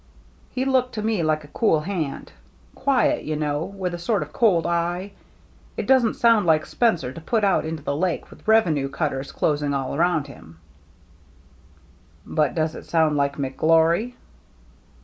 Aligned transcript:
He 0.49 0.65
looked 0.65 0.95
to 0.95 1.03
me 1.03 1.21
like 1.21 1.43
a 1.43 1.47
cool 1.49 1.81
hand. 1.81 2.31
Quiet, 2.73 3.23
you 3.23 3.35
know, 3.35 3.63
with 3.65 3.93
a 3.93 3.99
sort 3.99 4.23
of 4.23 4.33
cold 4.33 4.65
eye. 4.65 5.11
It 5.77 5.85
doesn't 5.85 6.15
sound 6.15 6.47
like 6.47 6.65
Spencer 6.65 7.13
to 7.13 7.21
put 7.21 7.43
out 7.43 7.65
into 7.67 7.83
the 7.83 7.95
Lake 7.95 8.31
with 8.31 8.47
revenue 8.47 8.89
cutters 8.89 9.31
closing 9.31 9.67
in 9.67 9.73
all 9.75 9.93
around 9.95 10.25
him."" 10.25 10.57
But 12.25 12.55
does 12.55 12.73
it 12.73 12.87
sound 12.87 13.15
like 13.15 13.35
McGlory 13.35 14.15